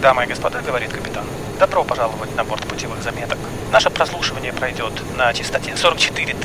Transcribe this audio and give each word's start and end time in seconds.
Дамы 0.00 0.24
и 0.24 0.26
господа, 0.26 0.62
говорит 0.62 0.90
капитан, 0.94 1.26
добро 1.58 1.84
пожаловать 1.84 2.34
на 2.34 2.42
борт 2.42 2.66
путевых 2.66 3.02
заметок. 3.02 3.36
Наше 3.70 3.90
прослушивание 3.90 4.50
пройдет 4.50 4.94
на 5.18 5.30
частоте 5.34 5.76
44 5.76 6.36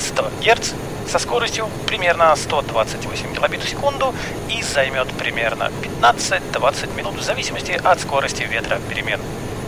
100 0.00 0.30
Гц 0.42 0.72
со 1.08 1.18
скоростью 1.20 1.68
примерно 1.86 2.34
128 2.34 3.34
кбит 3.36 3.62
в 3.62 3.68
секунду 3.68 4.12
и 4.48 4.60
займет 4.64 5.12
примерно 5.12 5.70
15-20 6.02 6.96
минут 6.96 7.14
в 7.14 7.22
зависимости 7.22 7.80
от 7.84 8.00
скорости 8.00 8.42
ветра 8.42 8.80
перемен. 8.88 9.20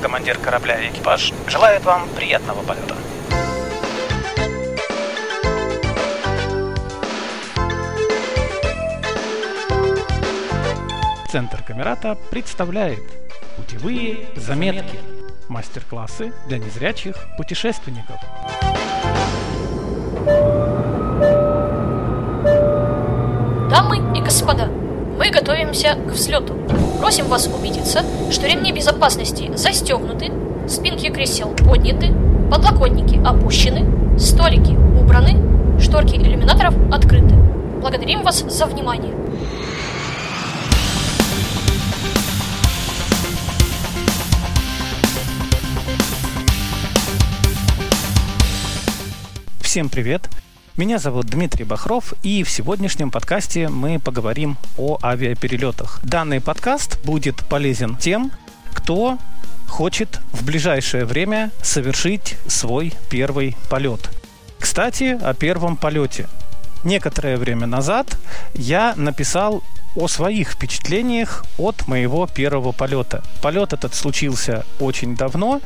Командир 0.02 0.38
корабля 0.38 0.80
и 0.80 0.88
экипаж 0.88 1.32
желает 1.46 1.84
вам 1.84 2.08
приятного 2.16 2.62
полета. 2.62 2.96
Центр 11.30 11.62
Камерата 11.62 12.18
представляет 12.30 13.25
Путевые 13.56 14.26
заметки. 14.36 14.98
Мастер-классы 15.48 16.32
для 16.48 16.58
незрячих 16.58 17.16
путешественников. 17.36 18.16
Дамы 23.70 24.18
и 24.18 24.20
господа, 24.20 24.66
мы 24.66 25.30
готовимся 25.30 25.94
к 25.94 26.10
взлету. 26.10 26.54
Просим 27.00 27.26
вас 27.26 27.46
убедиться, 27.46 28.02
что 28.30 28.46
ремни 28.46 28.72
безопасности 28.72 29.50
застегнуты, 29.54 30.32
спинки 30.68 31.08
кресел 31.08 31.50
подняты, 31.50 32.12
подлокотники 32.50 33.20
опущены, 33.24 34.18
столики 34.18 34.72
убраны, 35.00 35.80
шторки 35.80 36.16
иллюминаторов 36.16 36.74
открыты. 36.92 37.34
Благодарим 37.80 38.22
вас 38.22 38.40
за 38.40 38.66
внимание. 38.66 39.14
Всем 49.76 49.90
привет! 49.90 50.30
Меня 50.78 50.98
зовут 50.98 51.26
Дмитрий 51.26 51.64
Бахров, 51.64 52.14
и 52.22 52.42
в 52.44 52.48
сегодняшнем 52.48 53.10
подкасте 53.10 53.68
мы 53.68 53.98
поговорим 53.98 54.56
о 54.78 54.96
авиаперелетах. 55.02 56.00
Данный 56.02 56.40
подкаст 56.40 56.98
будет 57.04 57.44
полезен 57.46 57.94
тем, 57.94 58.32
кто 58.72 59.18
хочет 59.68 60.20
в 60.32 60.46
ближайшее 60.46 61.04
время 61.04 61.50
совершить 61.62 62.36
свой 62.46 62.94
первый 63.10 63.54
полет. 63.68 64.08
Кстати, 64.58 65.18
о 65.20 65.34
первом 65.34 65.76
полете. 65.76 66.26
Некоторое 66.82 67.36
время 67.36 67.66
назад 67.66 68.16
я 68.54 68.94
написал 68.96 69.62
о 69.94 70.08
своих 70.08 70.52
впечатлениях 70.52 71.44
от 71.58 71.86
моего 71.86 72.26
первого 72.26 72.72
полета. 72.72 73.22
Полет 73.42 73.74
этот 73.74 73.94
случился 73.94 74.64
очень 74.80 75.16
давно, 75.16 75.60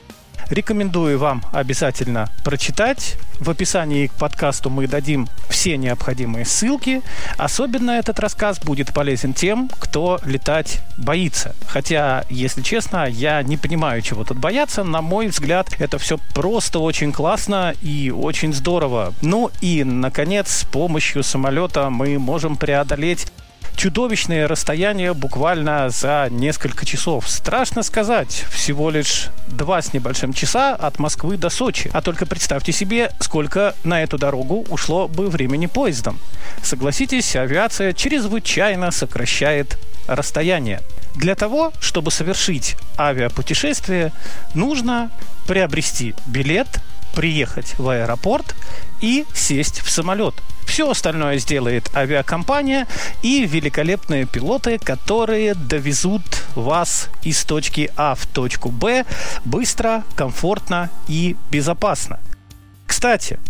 Рекомендую 0.50 1.16
вам 1.16 1.44
обязательно 1.52 2.28
прочитать. 2.44 3.16
В 3.38 3.48
описании 3.48 4.08
к 4.08 4.12
подкасту 4.14 4.68
мы 4.68 4.88
дадим 4.88 5.28
все 5.48 5.76
необходимые 5.76 6.44
ссылки. 6.44 7.02
Особенно 7.38 7.92
этот 7.92 8.18
рассказ 8.18 8.58
будет 8.58 8.92
полезен 8.92 9.32
тем, 9.32 9.70
кто 9.78 10.18
летать 10.24 10.80
боится. 10.98 11.54
Хотя, 11.68 12.24
если 12.28 12.62
честно, 12.62 13.06
я 13.08 13.42
не 13.44 13.56
понимаю, 13.56 14.02
чего 14.02 14.24
тут 14.24 14.38
бояться. 14.38 14.82
На 14.82 15.00
мой 15.00 15.28
взгляд, 15.28 15.68
это 15.78 15.98
все 15.98 16.18
просто 16.34 16.80
очень 16.80 17.12
классно 17.12 17.72
и 17.80 18.10
очень 18.10 18.52
здорово. 18.52 19.14
Ну 19.22 19.50
и, 19.60 19.84
наконец, 19.84 20.50
с 20.50 20.64
помощью 20.64 21.22
самолета 21.22 21.90
мы 21.90 22.18
можем 22.18 22.56
преодолеть 22.56 23.29
чудовищные 23.80 24.44
расстояния 24.44 25.14
буквально 25.14 25.88
за 25.88 26.28
несколько 26.30 26.84
часов. 26.84 27.26
Страшно 27.26 27.82
сказать, 27.82 28.44
всего 28.50 28.90
лишь 28.90 29.28
два 29.46 29.80
с 29.80 29.94
небольшим 29.94 30.34
часа 30.34 30.74
от 30.74 30.98
Москвы 30.98 31.38
до 31.38 31.48
Сочи. 31.48 31.90
А 31.94 32.02
только 32.02 32.26
представьте 32.26 32.72
себе, 32.72 33.10
сколько 33.20 33.74
на 33.82 34.02
эту 34.02 34.18
дорогу 34.18 34.66
ушло 34.68 35.08
бы 35.08 35.30
времени 35.30 35.64
поездом. 35.64 36.18
Согласитесь, 36.62 37.34
авиация 37.36 37.94
чрезвычайно 37.94 38.90
сокращает 38.90 39.78
расстояние. 40.06 40.80
Для 41.14 41.34
того, 41.34 41.72
чтобы 41.80 42.10
совершить 42.10 42.76
авиапутешествие, 42.98 44.12
нужно 44.52 45.10
приобрести 45.48 46.14
билет, 46.26 46.68
приехать 47.14 47.78
в 47.78 47.88
аэропорт 47.88 48.54
и 49.00 49.24
сесть 49.34 49.80
в 49.80 49.90
самолет. 49.90 50.34
Все 50.66 50.88
остальное 50.88 51.38
сделает 51.38 51.90
авиакомпания 51.96 52.86
и 53.22 53.44
великолепные 53.44 54.24
пилоты, 54.24 54.78
которые 54.78 55.54
довезут 55.54 56.22
вас 56.54 57.08
из 57.22 57.44
точки 57.44 57.90
А 57.96 58.14
в 58.14 58.26
точку 58.26 58.70
Б 58.70 59.04
быстро, 59.44 60.04
комфортно 60.14 60.90
и 61.08 61.36
безопасно. 61.50 62.20
Кстати, 62.86 63.40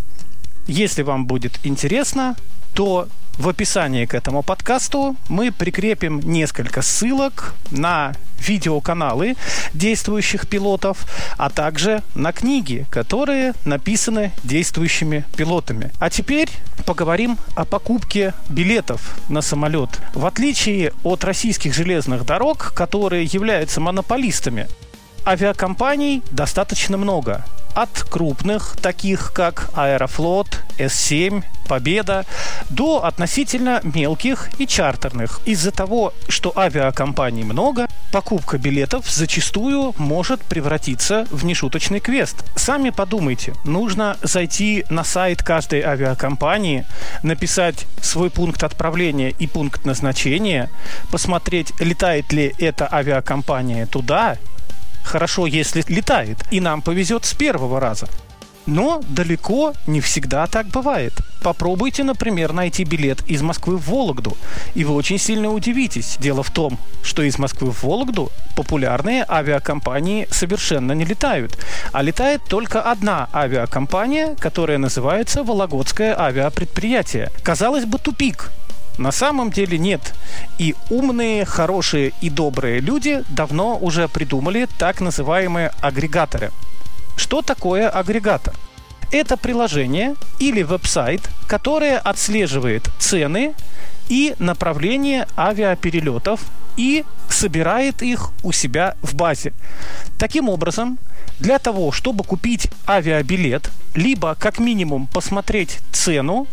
если 0.66 1.03
вам 1.03 1.26
будет 1.26 1.60
интересно, 1.65 2.37
то 2.75 3.09
в 3.40 3.48
описании 3.48 4.04
к 4.04 4.12
этому 4.12 4.42
подкасту 4.42 5.16
мы 5.30 5.50
прикрепим 5.50 6.20
несколько 6.20 6.82
ссылок 6.82 7.54
на 7.70 8.12
видеоканалы 8.46 9.34
действующих 9.72 10.46
пилотов, 10.46 11.06
а 11.38 11.48
также 11.48 12.02
на 12.14 12.32
книги, 12.32 12.84
которые 12.90 13.54
написаны 13.64 14.32
действующими 14.44 15.24
пилотами. 15.36 15.90
А 15.98 16.10
теперь 16.10 16.50
поговорим 16.84 17.38
о 17.56 17.64
покупке 17.64 18.34
билетов 18.50 19.16
на 19.30 19.40
самолет. 19.40 19.88
В 20.14 20.26
отличие 20.26 20.92
от 21.02 21.24
российских 21.24 21.72
железных 21.74 22.26
дорог, 22.26 22.74
которые 22.74 23.24
являются 23.24 23.80
монополистами, 23.80 24.68
авиакомпаний 25.24 26.22
достаточно 26.30 26.98
много. 26.98 27.44
От 27.75 28.03
крупных, 28.03 28.76
таких 28.81 29.32
как 29.32 29.70
Аэрофлот, 29.75 30.60
С-7, 30.78 31.44
Победа, 31.69 32.26
до 32.69 33.04
относительно 33.04 33.81
мелких 33.84 34.50
и 34.58 34.66
чартерных. 34.66 35.41
Из-за 35.47 35.70
того, 35.70 36.12
что 36.28 36.53
авиакомпаний 36.56 37.44
много, 37.44 37.86
покупка 38.12 38.58
билетов 38.58 39.08
зачастую 39.08 39.94
может 39.97 40.41
превратиться 40.41 41.26
в 41.31 41.44
нешуточный 41.44 42.00
квест. 42.00 42.44
Сами 42.56 42.91
подумайте, 42.91 43.54
нужно 43.64 44.16
зайти 44.22 44.84
на 44.91 45.04
сайт 45.04 45.44
каждой 45.44 45.82
авиакомпании, 45.82 46.87
написать 47.22 47.87
свой 48.02 48.31
пункт 48.31 48.64
отправления 48.64 49.31
и 49.31 49.47
пункт 49.47 49.84
назначения, 49.84 50.70
посмотреть, 51.12 51.72
летает 51.78 52.32
ли 52.32 52.52
эта 52.58 52.92
авиакомпания 52.92 53.87
туда, 53.87 54.38
хорошо, 55.05 55.47
если 55.47 55.84
летает, 55.88 56.38
и 56.50 56.61
нам 56.61 56.83
повезет 56.83 57.25
с 57.25 57.34
первого 57.34 57.81
раза. 57.81 58.09
Но 58.66 59.00
далеко 59.09 59.72
не 59.87 60.00
всегда 60.00 60.47
так 60.47 60.66
бывает. 60.66 61.12
Попробуйте, 61.43 62.05
например, 62.05 62.53
найти 62.53 62.84
билет 62.84 63.22
из 63.27 63.43
Москвы 63.43 63.77
в 63.78 63.88
Вологду, 63.88 64.37
и 64.75 64.84
вы 64.84 64.94
очень 64.94 65.19
сильно 65.19 65.49
удивитесь. 65.50 66.16
Дело 66.21 66.43
в 66.43 66.50
том, 66.50 66.78
что 67.03 67.22
из 67.22 67.38
Москвы 67.38 67.71
в 67.71 67.83
Вологду 67.83 68.31
популярные 68.56 69.25
авиакомпании 69.27 70.28
совершенно 70.31 70.93
не 70.93 71.05
летают, 71.05 71.59
а 71.93 72.03
летает 72.03 72.43
только 72.49 72.82
одна 72.82 73.28
авиакомпания, 73.32 74.34
которая 74.34 74.78
называется 74.78 75.43
Вологодское 75.43 76.19
авиапредприятие. 76.19 77.31
Казалось 77.43 77.87
бы, 77.87 77.99
тупик, 77.99 78.50
на 78.98 79.12
самом 79.12 79.50
деле 79.50 79.78
нет. 79.78 80.14
И 80.58 80.74
умные, 80.90 81.44
хорошие 81.44 82.12
и 82.20 82.30
добрые 82.30 82.80
люди 82.80 83.22
давно 83.28 83.78
уже 83.80 84.08
придумали 84.08 84.68
так 84.78 85.00
называемые 85.00 85.72
агрегаторы. 85.80 86.50
Что 87.16 87.42
такое 87.42 87.88
агрегатор? 87.88 88.54
Это 89.12 89.36
приложение 89.36 90.14
или 90.38 90.62
веб-сайт, 90.62 91.28
которое 91.48 91.98
отслеживает 91.98 92.88
цены 92.98 93.54
и 94.08 94.34
направление 94.38 95.26
авиаперелетов 95.36 96.40
и 96.76 97.05
собирает 97.28 98.02
их 98.02 98.31
у 98.43 98.52
себя 98.52 98.96
в 99.02 99.14
базе. 99.14 99.52
Таким 100.19 100.49
образом, 100.49 100.99
для 101.38 101.58
того, 101.58 101.93
чтобы 101.93 102.25
купить 102.25 102.69
авиабилет, 102.87 103.70
либо 103.94 104.34
как 104.34 104.58
минимум 104.58 105.06
посмотреть 105.06 105.78
цену 105.93 106.46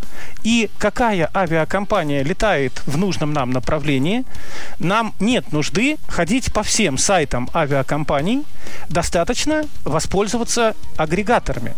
и 0.44 0.70
какая 0.78 1.30
авиакомпания 1.36 2.24
летает 2.24 2.82
в 2.86 2.98
нужном 2.98 3.34
нам 3.34 3.52
направлении, 3.52 4.24
нам 4.80 5.14
нет 5.20 5.52
нужды 5.52 5.98
ходить 6.08 6.54
по 6.54 6.64
всем 6.64 6.98
сайтам 6.98 7.50
авиакомпаний, 7.54 8.44
достаточно 8.90 9.66
воспользоваться 9.84 10.76
агрегаторами. 10.98 11.74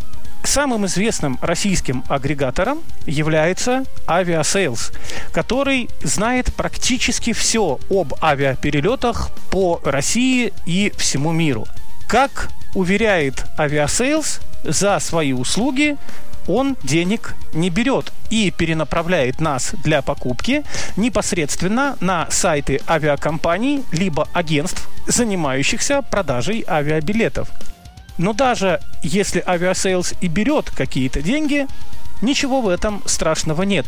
Самым 0.49 0.87
известным 0.87 1.37
российским 1.43 2.03
агрегатором 2.09 2.79
является 3.05 3.83
Aviasales, 4.07 4.91
который 5.31 5.87
знает 6.01 6.51
практически 6.55 7.33
все 7.33 7.77
об 7.91 8.15
авиаперелетах 8.19 9.29
по 9.51 9.79
России 9.83 10.51
и 10.65 10.91
всему 10.97 11.31
миру. 11.31 11.67
Как 12.07 12.49
уверяет 12.73 13.45
Aviasales, 13.59 14.41
за 14.63 14.97
свои 14.97 15.33
услуги 15.33 15.97
он 16.47 16.77
денег 16.81 17.35
не 17.53 17.69
берет 17.69 18.11
и 18.31 18.49
перенаправляет 18.49 19.39
нас 19.39 19.75
для 19.83 20.01
покупки 20.01 20.63
непосредственно 20.97 21.95
на 21.99 22.27
сайты 22.31 22.81
авиакомпаний 22.87 23.83
либо 23.91 24.27
агентств, 24.33 24.89
занимающихся 25.05 26.01
продажей 26.01 26.65
авиабилетов. 26.67 27.51
Но 28.19 28.33
даже 28.33 28.81
если 29.01 29.41
Aviasales 29.47 30.13
и 30.21 30.27
берет 30.27 30.69
какие-то 30.69 31.21
деньги, 31.21 31.65
ничего 32.21 32.61
в 32.61 32.67
этом 32.67 33.01
страшного 33.05 33.63
нет. 33.63 33.87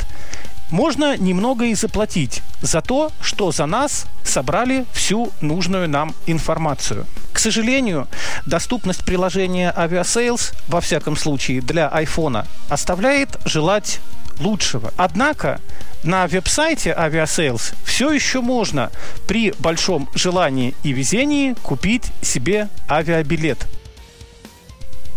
Можно 0.71 1.17
немного 1.17 1.65
и 1.65 1.75
заплатить 1.75 2.41
за 2.61 2.81
то, 2.81 3.11
что 3.21 3.51
за 3.51 3.65
нас 3.65 4.05
собрали 4.23 4.85
всю 4.93 5.31
нужную 5.41 5.89
нам 5.89 6.15
информацию. 6.27 7.05
К 7.33 7.39
сожалению, 7.39 8.07
доступность 8.45 9.03
приложения 9.03 9.73
Aviasales, 9.75 10.53
во 10.69 10.79
всяком 10.79 11.17
случае 11.17 11.59
для 11.59 11.89
iPhone, 11.89 12.45
оставляет 12.69 13.37
желать 13.43 13.99
лучшего. 14.39 14.93
Однако 14.95 15.59
на 16.03 16.25
веб-сайте 16.25 16.95
Aviasales 16.97 17.73
все 17.83 18.13
еще 18.13 18.39
можно 18.39 18.91
при 19.27 19.53
большом 19.59 20.07
желании 20.15 20.73
и 20.83 20.93
везении 20.93 21.53
купить 21.63 22.05
себе 22.21 22.69
авиабилет. 22.89 23.67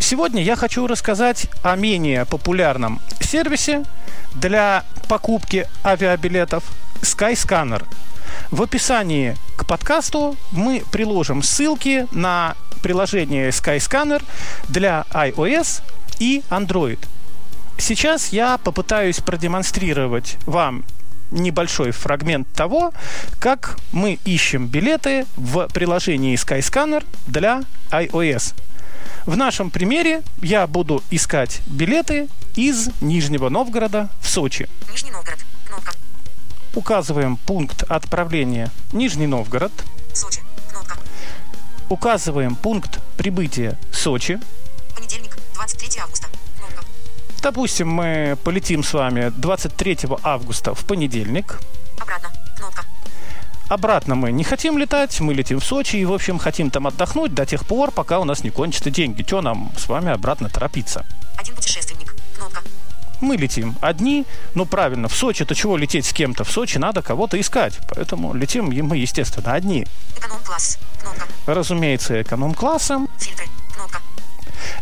Сегодня 0.06 0.42
я 0.42 0.54
хочу 0.54 0.86
рассказать 0.86 1.46
о 1.62 1.76
менее 1.76 2.26
популярном 2.26 3.00
сервисе 3.20 3.84
для 4.34 4.84
покупки 5.08 5.66
авиабилетов 5.82 6.62
Skyscanner. 7.00 7.82
В 8.50 8.60
описании 8.60 9.34
к 9.56 9.64
подкасту 9.64 10.36
мы 10.50 10.82
приложим 10.92 11.42
ссылки 11.42 12.06
на 12.12 12.54
приложение 12.82 13.48
Skyscanner 13.48 14.22
для 14.68 15.06
iOS 15.10 15.80
и 16.18 16.42
Android. 16.50 16.98
Сейчас 17.78 18.28
я 18.28 18.58
попытаюсь 18.58 19.20
продемонстрировать 19.20 20.36
вам 20.44 20.84
небольшой 21.30 21.92
фрагмент 21.92 22.46
того, 22.52 22.92
как 23.38 23.78
мы 23.90 24.18
ищем 24.26 24.66
билеты 24.66 25.24
в 25.36 25.66
приложении 25.72 26.36
Skyscanner 26.36 27.02
для 27.26 27.62
iOS. 27.90 28.52
В 29.26 29.38
нашем 29.38 29.70
примере 29.70 30.22
я 30.42 30.66
буду 30.66 31.02
искать 31.10 31.62
билеты 31.66 32.28
из 32.56 32.90
Нижнего 33.00 33.48
Новгорода 33.48 34.10
в 34.20 34.28
Сочи. 34.28 34.68
Нижний 34.90 35.12
Новгород. 35.12 35.38
Кнопка. 35.66 35.92
Указываем 36.74 37.38
пункт 37.38 37.84
отправления 37.84 38.70
Нижний 38.92 39.26
Новгород. 39.26 39.72
Сочи. 40.12 40.40
Кнопка. 40.70 40.98
Указываем 41.88 42.54
пункт 42.54 43.00
прибытия 43.16 43.78
Сочи. 43.90 44.38
Понедельник, 44.94 45.38
23 45.54 46.00
августа. 46.02 46.28
Кнопка. 46.58 46.84
Допустим, 47.40 47.88
мы 47.88 48.36
полетим 48.44 48.84
с 48.84 48.92
вами 48.92 49.32
23 49.38 50.00
августа 50.22 50.74
в 50.74 50.84
понедельник. 50.84 51.60
Обратно. 51.98 52.30
Кнопка. 52.58 52.84
Обратно 53.68 54.14
мы 54.14 54.30
не 54.30 54.44
хотим 54.44 54.76
летать, 54.76 55.18
мы 55.20 55.32
летим 55.32 55.58
в 55.58 55.64
Сочи 55.64 55.96
и, 55.96 56.04
в 56.04 56.12
общем, 56.12 56.38
хотим 56.38 56.70
там 56.70 56.86
отдохнуть 56.86 57.34
до 57.34 57.46
тех 57.46 57.66
пор, 57.66 57.90
пока 57.90 58.18
у 58.18 58.24
нас 58.24 58.44
не 58.44 58.50
кончатся 58.50 58.90
деньги. 58.90 59.22
Че 59.22 59.40
нам 59.40 59.72
с 59.76 59.88
вами 59.88 60.12
обратно 60.12 60.48
торопиться? 60.48 61.04
Один 61.38 61.54
путешественник. 61.54 62.14
Кнопка. 62.36 62.62
Мы 63.20 63.36
летим 63.36 63.74
одни, 63.80 64.26
ну 64.54 64.66
правильно, 64.66 65.08
в 65.08 65.14
Сочи-то 65.14 65.54
чего 65.54 65.78
лететь 65.78 66.04
с 66.04 66.12
кем-то? 66.12 66.44
В 66.44 66.50
Сочи 66.50 66.76
надо 66.76 67.00
кого-то 67.00 67.40
искать, 67.40 67.78
поэтому 67.88 68.34
летим 68.34 68.70
и 68.70 68.82
мы, 68.82 68.98
естественно, 68.98 69.52
одни. 69.52 69.86
Эконом-класс. 70.18 70.78
Кнопка. 71.00 71.26
Разумеется, 71.46 72.20
эконом-классом. 72.20 73.08
Фильтры. 73.18 73.46
Кнопка. 73.74 74.02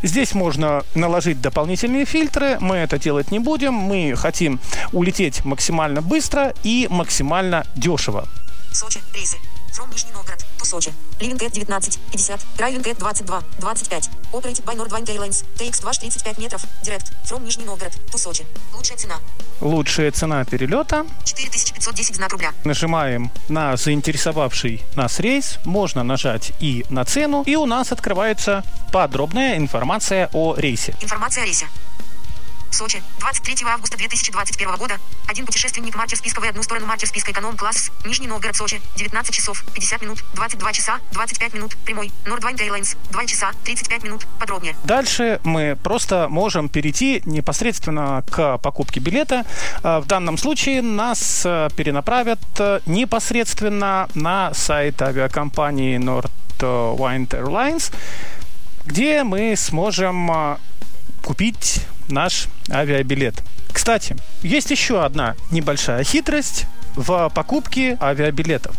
Здесь 0.03 0.35
можно 0.35 0.83
наложить 0.95 1.41
дополнительные 1.41 2.05
фильтры, 2.05 2.59
мы 2.61 2.77
это 2.77 2.99
делать 2.99 3.31
не 3.31 3.39
будем, 3.39 3.75
мы 3.75 4.15
хотим 4.17 4.59
улететь 4.93 5.45
максимально 5.45 6.03
быстро 6.03 6.53
и 6.65 6.89
максимально 6.91 7.65
дешево. 7.77 8.27
Сочи. 8.75 9.01
Рейсы. 9.15 9.37
From 9.73 9.91
Нижний 9.91 10.13
Новгород. 10.13 10.45
To 10.59 10.65
Сочи. 10.65 10.93
Living 11.21 11.43
at 11.43 11.53
19. 11.53 11.99
50. 12.11 12.39
Driving 12.57 12.87
at 12.87 12.99
22. 12.99 13.43
25. 13.61 14.09
Operated 14.33 14.65
by 14.65 14.75
Nordwine 14.75 15.05
Airlines. 15.09 15.45
TX2 15.59 16.01
35 16.01 16.39
метров. 16.39 16.63
Direct. 16.83 17.13
From 17.25 17.45
Нижний 17.45 17.65
Новгород. 17.65 17.93
To 18.11 18.19
Сочи. 18.19 18.45
Лучшая 18.75 18.99
цена. 18.99 19.19
Лучшая 19.61 20.11
цена 20.11 20.45
перелета 20.45 21.07
4510 21.25 22.17
знак 22.17 22.33
рубля. 22.33 22.53
Нажимаем 22.65 23.31
на 23.49 23.77
заинтересовавший 23.77 24.83
нас 24.97 25.21
рейс, 25.21 25.59
можно 25.65 26.03
нажать 26.03 26.53
и 26.61 26.85
на 26.91 27.05
цену, 27.05 27.43
и 27.47 27.55
у 27.55 27.67
нас 27.67 27.93
открывается 27.93 28.65
подробная 28.93 29.57
информация 29.57 30.29
о 30.33 30.55
рейсе. 30.57 30.95
Информация 31.01 31.45
о 31.45 31.47
рейсе. 31.47 31.67
Сочи. 32.75 33.03
23 33.21 33.67
августа 33.67 33.97
2021 33.97 34.77
года. 34.77 34.99
Один 35.29 35.47
путешественник 35.47 35.95
марча 35.95 36.17
списка 36.17 36.41
в 36.41 36.45
одну 36.45 36.63
сторону 36.63 36.87
марча 36.87 37.07
списка 37.07 37.33
эконом-класс. 37.33 37.91
Нижний 38.05 38.27
Новгород, 38.27 38.57
Сочи. 38.57 38.81
19 38.97 39.35
часов 39.35 39.65
50 39.75 40.03
минут. 40.03 40.25
22 40.35 40.73
часа 40.73 40.99
25 41.13 41.55
минут. 41.55 41.77
Прямой. 41.85 42.11
Nordwine 42.25 42.57
Airlines. 42.57 42.97
2 43.11 43.27
часа 43.27 43.53
35 43.65 44.05
минут. 44.05 44.27
Подробнее. 44.39 44.77
Дальше 44.85 45.41
мы 45.45 45.77
просто 45.83 46.29
можем 46.29 46.69
перейти 46.69 47.23
непосредственно 47.25 48.25
к 48.31 48.59
покупке 48.59 49.01
билета. 49.01 49.45
А, 49.83 50.01
В 50.01 50.07
данном 50.07 50.39
случае 50.39 50.83
нас 50.83 51.43
э, 51.45 51.69
перенаправят 51.77 52.41
э, 52.59 52.81
непосредственно 52.87 54.09
на 54.15 54.53
сайт 54.55 55.01
авиакомпании 55.03 55.99
Nordwind 55.99 57.29
Airlines, 57.29 57.93
где 58.85 59.23
мы 59.23 59.55
сможем 59.57 60.59
купить 61.23 61.87
наш 62.09 62.49
авиабилет. 62.71 63.43
Кстати, 63.73 64.17
есть 64.43 64.71
еще 64.71 65.05
одна 65.05 65.35
небольшая 65.51 66.05
хитрость 66.05 66.67
в 66.95 67.31
покупке 67.35 67.97
авиабилетов. 68.01 68.77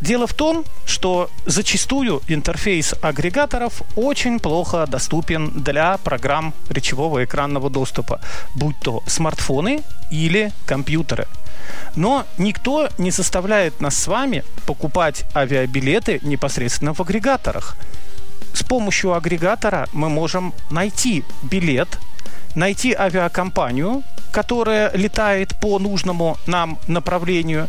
Дело 0.00 0.26
в 0.26 0.34
том, 0.34 0.64
что 0.84 1.30
зачастую 1.46 2.20
интерфейс 2.28 2.94
агрегаторов 3.00 3.82
очень 3.96 4.38
плохо 4.38 4.86
доступен 4.86 5.50
для 5.50 5.96
программ 5.98 6.52
речевого 6.68 7.24
экранного 7.24 7.70
доступа, 7.70 8.20
будь 8.54 8.78
то 8.80 9.02
смартфоны 9.06 9.82
или 10.10 10.52
компьютеры. 10.66 11.26
Но 11.96 12.26
никто 12.36 12.90
не 12.98 13.10
заставляет 13.10 13.80
нас 13.80 13.96
с 13.96 14.06
вами 14.06 14.44
покупать 14.66 15.24
авиабилеты 15.34 16.20
непосредственно 16.22 16.92
в 16.92 17.00
агрегаторах. 17.00 17.76
С 18.52 18.62
помощью 18.62 19.14
агрегатора 19.14 19.88
мы 19.92 20.10
можем 20.10 20.52
найти 20.70 21.24
билет, 21.42 21.88
найти 22.54 22.94
авиакомпанию, 22.94 24.02
которая 24.32 24.90
летает 24.94 25.54
по 25.60 25.78
нужному 25.78 26.36
нам 26.46 26.78
направлению, 26.88 27.68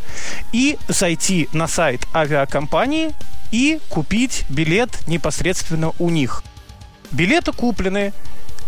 и 0.51 0.77
зайти 0.87 1.47
на 1.53 1.67
сайт 1.67 2.07
авиакомпании 2.13 3.11
и 3.51 3.79
купить 3.89 4.45
билет 4.49 5.07
непосредственно 5.07 5.91
у 5.99 6.09
них. 6.09 6.43
Билеты 7.11 7.51
куплены. 7.51 8.13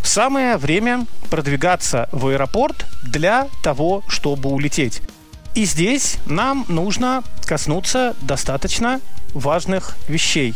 Самое 0.03 0.57
время 0.57 1.05
продвигаться 1.29 2.07
в 2.11 2.27
аэропорт 2.27 2.85
для 3.03 3.47
того, 3.63 4.03
чтобы 4.07 4.49
улететь. 4.49 5.01
И 5.53 5.65
здесь 5.65 6.17
нам 6.25 6.65
нужно 6.69 7.23
коснуться 7.45 8.15
достаточно 8.21 9.01
важных 9.33 9.97
вещей. 10.07 10.53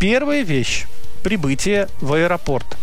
Первая 0.00 0.42
вещь– 0.42 0.86
прибытие 1.22 1.88
в 2.00 2.14
аэропорт. 2.14 2.78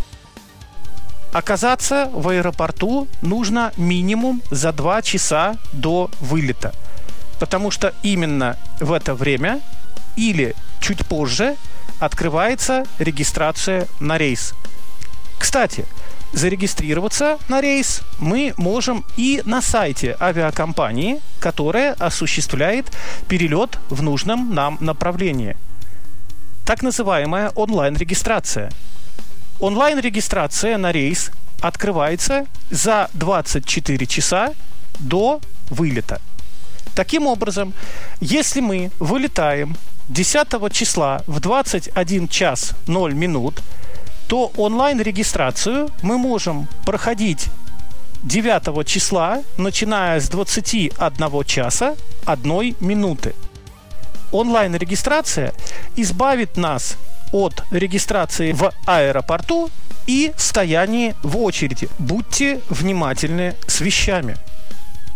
Оказаться 1.35 2.09
в 2.13 2.29
аэропорту 2.29 3.09
нужно 3.21 3.73
минимум 3.75 4.41
за 4.51 4.71
2 4.71 5.01
часа 5.01 5.57
до 5.73 6.09
вылета. 6.21 6.73
Потому 7.41 7.71
что 7.71 7.93
именно 8.03 8.55
в 8.79 8.93
это 8.93 9.13
время 9.13 9.59
или 10.15 10.55
чуть 10.79 11.05
позже 11.05 11.57
открывается 11.99 12.85
регистрация 12.99 13.89
на 13.99 14.17
рейс. 14.17 14.53
Кстати, 15.37 15.83
зарегистрироваться 16.31 17.37
на 17.49 17.59
рейс 17.59 17.99
мы 18.17 18.53
можем 18.55 19.03
и 19.17 19.41
на 19.43 19.61
сайте 19.61 20.15
авиакомпании, 20.21 21.19
которая 21.41 21.95
осуществляет 21.95 22.85
перелет 23.27 23.77
в 23.89 24.01
нужном 24.01 24.55
нам 24.55 24.77
направлении. 24.79 25.57
Так 26.65 26.81
называемая 26.81 27.49
онлайн-регистрация. 27.49 28.71
Онлайн-регистрация 29.59 30.77
на 30.77 30.91
рейс 30.91 31.31
открывается 31.62 32.45
за 32.69 33.09
24 33.13 34.05
часа 34.05 34.53
до 35.00 35.39
вылета. 35.69 36.21
Таким 36.93 37.25
образом, 37.27 37.74
если 38.19 38.59
мы 38.59 38.91
вылетаем 39.00 39.77
10 40.09 40.74
числа 40.74 41.24
в 41.25 41.39
21 41.39 42.27
час 42.27 42.74
0 42.88 43.13
минут, 43.13 43.62
то 44.27 44.51
онлайн-регистрацию 44.57 45.89
мы 46.01 46.17
можем 46.17 46.67
проходить 46.85 47.47
9 48.24 48.85
числа, 48.85 49.41
начиная 49.57 50.19
с 50.19 50.27
21 50.27 51.43
часа 51.45 51.95
1 52.25 52.75
минуты. 52.81 53.33
Онлайн-регистрация 54.31 55.53
избавит 55.95 56.57
нас 56.57 56.97
от 57.32 57.63
регистрации 57.72 58.51
в 58.51 58.72
аэропорту 58.86 59.70
и 60.08 60.34
стоянии 60.38 61.15
в 61.24 61.38
очереди. 61.38 61.89
Будьте 62.00 62.62
внимательны 62.70 63.55
с 63.67 63.82
вещами. 63.82 64.36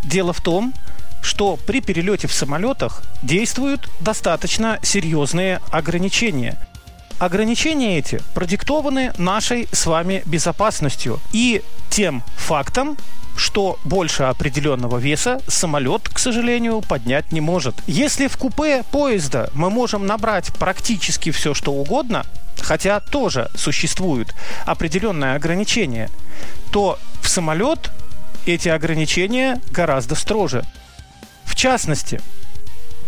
Дело 0.04 0.34
в 0.34 0.42
том, 0.42 0.74
что 1.22 1.58
при 1.58 1.82
перелете 1.82 2.28
в 2.28 2.34
самолетах 2.34 3.04
действуют 3.22 3.90
достаточно 4.00 4.80
серьезные 4.82 5.60
ограничения. 5.72 6.58
Ограничения 7.20 7.98
эти 7.98 8.22
продиктованы 8.34 9.12
нашей 9.18 9.68
с 9.74 9.86
вами 9.86 10.24
безопасностью 10.26 11.20
и 11.34 11.62
тем 11.90 12.24
фактом, 12.38 12.98
что 13.40 13.80
больше 13.86 14.24
определенного 14.24 14.98
веса 14.98 15.42
самолет, 15.48 16.10
к 16.10 16.20
сожалению, 16.20 16.82
поднять 16.82 17.32
не 17.32 17.40
может. 17.40 17.76
Если 17.88 18.28
в 18.28 18.38
купе 18.38 18.84
поезда 18.92 19.50
мы 19.54 19.70
можем 19.70 20.06
набрать 20.06 20.54
практически 20.56 21.32
все, 21.32 21.54
что 21.54 21.72
угодно, 21.72 22.26
хотя 22.60 23.00
тоже 23.00 23.50
существуют 23.56 24.36
определенные 24.66 25.36
ограничения, 25.36 26.10
то 26.72 27.00
в 27.22 27.30
самолет 27.30 27.92
эти 28.46 28.68
ограничения 28.68 29.62
гораздо 29.72 30.16
строже. 30.16 30.66
В 31.46 31.56
частности, 31.56 32.22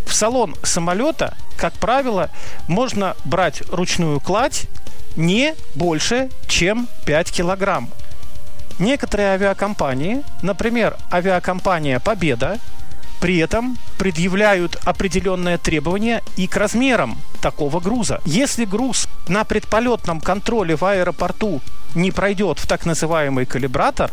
в 0.06 0.14
салон 0.14 0.56
самолета, 0.64 1.36
как 1.58 1.74
правило, 1.74 2.30
можно 2.70 3.18
брать 3.26 3.62
ручную 3.70 4.22
кладь 4.22 4.68
не 5.18 5.56
больше, 5.76 6.30
чем 6.48 6.88
5 7.06 7.32
килограмм. 7.32 7.90
Некоторые 8.82 9.30
авиакомпании, 9.30 10.24
например, 10.42 10.98
авиакомпания 11.12 12.00
«Победа», 12.00 12.58
при 13.20 13.38
этом 13.38 13.78
предъявляют 14.00 14.76
определенные 14.84 15.60
требования 15.60 16.24
и 16.36 16.48
к 16.48 16.58
размерам 16.58 17.20
такого 17.44 17.80
груза. 17.80 18.22
Если 18.26 18.66
груз 18.66 19.08
на 19.28 19.44
предполетном 19.44 20.20
контроле 20.20 20.76
в 20.76 20.84
аэропорту 20.84 21.62
не 21.94 22.10
пройдет 22.10 22.58
в 22.58 22.66
так 22.66 22.88
называемый 22.88 23.46
калибратор, 23.46 24.10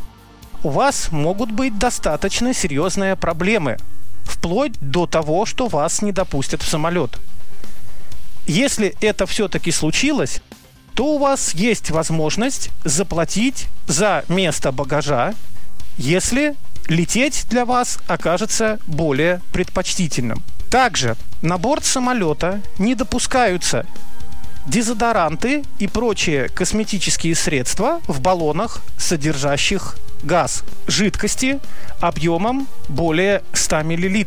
у 0.62 0.68
вас 0.68 1.10
могут 1.12 1.50
быть 1.50 1.78
достаточно 1.78 2.52
серьезные 2.52 3.16
проблемы, 3.16 3.78
вплоть 4.24 4.78
до 4.80 5.06
того, 5.06 5.46
что 5.46 5.68
вас 5.68 6.02
не 6.02 6.12
допустят 6.12 6.60
в 6.60 6.68
самолет. 6.68 7.18
Если 8.46 8.94
это 9.00 9.24
все-таки 9.24 9.72
случилось, 9.72 10.42
то 10.98 11.14
у 11.14 11.18
вас 11.18 11.54
есть 11.54 11.92
возможность 11.92 12.70
заплатить 12.82 13.68
за 13.86 14.24
место 14.26 14.72
багажа, 14.72 15.32
если 15.96 16.56
лететь 16.88 17.46
для 17.48 17.64
вас 17.64 18.00
окажется 18.08 18.80
более 18.84 19.40
предпочтительным. 19.52 20.42
Также 20.72 21.14
на 21.40 21.56
борт 21.56 21.84
самолета 21.84 22.60
не 22.80 22.96
допускаются 22.96 23.86
дезодоранты 24.66 25.62
и 25.78 25.86
прочие 25.86 26.48
косметические 26.48 27.36
средства 27.36 28.00
в 28.08 28.20
баллонах, 28.20 28.80
содержащих 28.98 29.94
газ, 30.24 30.64
жидкости 30.88 31.60
объемом 32.00 32.66
более 32.88 33.44
100 33.52 33.84
мл. 33.84 34.26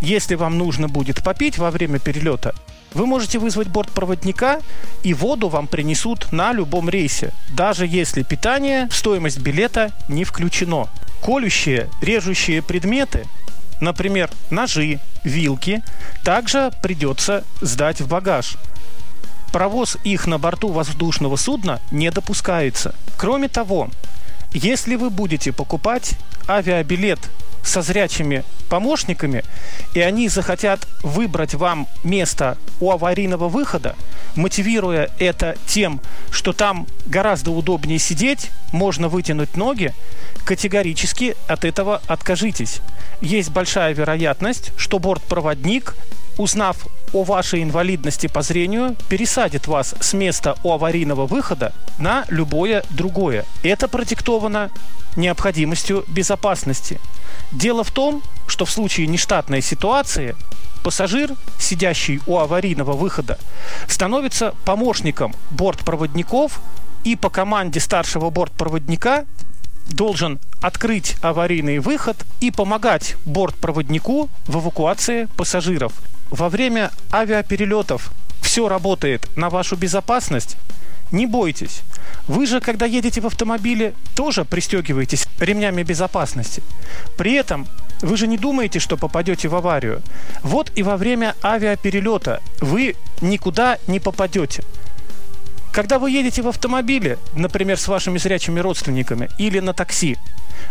Если 0.00 0.34
вам 0.34 0.58
нужно 0.58 0.88
будет 0.88 1.22
попить 1.22 1.58
во 1.58 1.70
время 1.70 2.00
перелета, 2.00 2.56
вы 2.94 3.06
можете 3.06 3.38
вызвать 3.38 3.68
бортпроводника, 3.68 4.60
и 5.02 5.12
воду 5.12 5.48
вам 5.48 5.66
принесут 5.66 6.32
на 6.32 6.52
любом 6.52 6.88
рейсе, 6.88 7.32
даже 7.50 7.86
если 7.86 8.22
питание 8.22 8.88
стоимость 8.90 9.40
билета 9.40 9.92
не 10.08 10.24
включено. 10.24 10.88
Колющие, 11.22 11.88
режущие 12.00 12.62
предметы, 12.62 13.26
например, 13.80 14.30
ножи, 14.50 15.00
вилки, 15.24 15.82
также 16.24 16.70
придется 16.82 17.44
сдать 17.60 18.00
в 18.00 18.08
багаж. 18.08 18.56
Провоз 19.52 19.96
их 20.04 20.26
на 20.26 20.38
борту 20.38 20.68
воздушного 20.68 21.36
судна 21.36 21.80
не 21.90 22.10
допускается. 22.10 22.94
Кроме 23.16 23.48
того, 23.48 23.88
если 24.52 24.96
вы 24.96 25.10
будете 25.10 25.52
покупать 25.52 26.14
авиабилет 26.48 27.20
со 27.64 27.82
зрячими 27.82 28.44
помощниками, 28.68 29.42
и 29.94 30.00
они 30.00 30.28
захотят 30.28 30.86
выбрать 31.02 31.54
вам 31.54 31.88
место 32.04 32.58
у 32.80 32.90
аварийного 32.90 33.48
выхода, 33.48 33.96
мотивируя 34.36 35.10
это 35.18 35.56
тем, 35.66 36.00
что 36.30 36.52
там 36.52 36.86
гораздо 37.06 37.50
удобнее 37.50 37.98
сидеть, 37.98 38.50
можно 38.72 39.08
вытянуть 39.08 39.56
ноги, 39.56 39.92
категорически 40.44 41.36
от 41.46 41.64
этого 41.64 42.02
откажитесь. 42.06 42.80
Есть 43.20 43.50
большая 43.50 43.94
вероятность, 43.94 44.72
что 44.76 44.98
бортпроводник 44.98 45.94
узнав 46.36 46.86
о 47.14 47.22
вашей 47.22 47.62
инвалидности 47.62 48.26
по 48.26 48.42
зрению, 48.42 48.96
пересадит 49.08 49.68
вас 49.68 49.94
с 50.00 50.12
места 50.12 50.56
у 50.64 50.72
аварийного 50.72 51.26
выхода 51.26 51.72
на 51.98 52.24
любое 52.28 52.82
другое. 52.90 53.46
Это 53.62 53.88
продиктовано 53.88 54.70
необходимостью 55.16 56.04
безопасности. 56.08 57.00
Дело 57.52 57.84
в 57.84 57.92
том, 57.92 58.22
что 58.48 58.64
в 58.64 58.70
случае 58.70 59.06
нештатной 59.06 59.62
ситуации 59.62 60.34
пассажир, 60.82 61.30
сидящий 61.58 62.20
у 62.26 62.38
аварийного 62.38 62.92
выхода, 62.92 63.38
становится 63.88 64.54
помощником 64.64 65.34
бортпроводников 65.50 66.60
и 67.04 67.14
по 67.14 67.30
команде 67.30 67.78
старшего 67.78 68.30
бортпроводника 68.30 69.24
должен 69.88 70.40
открыть 70.60 71.16
аварийный 71.22 71.78
выход 71.78 72.16
и 72.40 72.50
помогать 72.50 73.16
бортпроводнику 73.24 74.28
в 74.46 74.56
эвакуации 74.58 75.28
пассажиров 75.36 75.92
во 76.30 76.48
время 76.48 76.90
авиаперелетов 77.12 78.12
все 78.40 78.68
работает 78.68 79.28
на 79.36 79.50
вашу 79.50 79.76
безопасность, 79.76 80.56
не 81.10 81.26
бойтесь. 81.26 81.82
Вы 82.26 82.46
же, 82.46 82.60
когда 82.60 82.86
едете 82.86 83.20
в 83.20 83.26
автомобиле, 83.26 83.94
тоже 84.14 84.44
пристегиваетесь 84.44 85.26
ремнями 85.38 85.82
безопасности. 85.82 86.62
При 87.16 87.34
этом 87.34 87.66
вы 88.00 88.16
же 88.16 88.26
не 88.26 88.38
думаете, 88.38 88.80
что 88.80 88.96
попадете 88.96 89.48
в 89.48 89.54
аварию. 89.54 90.02
Вот 90.42 90.72
и 90.74 90.82
во 90.82 90.96
время 90.96 91.34
авиаперелета 91.42 92.42
вы 92.60 92.96
никуда 93.20 93.78
не 93.86 94.00
попадете. 94.00 94.64
Когда 95.72 95.98
вы 95.98 96.10
едете 96.10 96.42
в 96.42 96.48
автомобиле, 96.48 97.18
например, 97.34 97.78
с 97.78 97.88
вашими 97.88 98.18
зрячими 98.18 98.60
родственниками 98.60 99.28
или 99.38 99.58
на 99.58 99.72
такси, 99.72 100.16